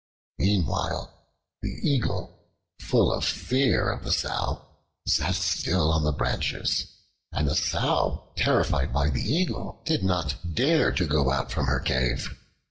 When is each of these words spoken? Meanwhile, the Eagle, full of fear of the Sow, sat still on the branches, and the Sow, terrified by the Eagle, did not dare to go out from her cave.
Meanwhile, 0.39 1.13
the 1.61 1.69
Eagle, 1.87 2.35
full 2.79 3.13
of 3.13 3.23
fear 3.23 3.91
of 3.91 4.03
the 4.03 4.11
Sow, 4.11 4.65
sat 5.05 5.35
still 5.35 5.91
on 5.91 6.03
the 6.03 6.11
branches, 6.11 6.87
and 7.31 7.47
the 7.47 7.53
Sow, 7.55 8.33
terrified 8.35 8.91
by 8.91 9.11
the 9.11 9.21
Eagle, 9.21 9.79
did 9.85 10.01
not 10.03 10.37
dare 10.55 10.91
to 10.91 11.05
go 11.05 11.31
out 11.31 11.51
from 11.51 11.67
her 11.67 11.79
cave. 11.79 12.35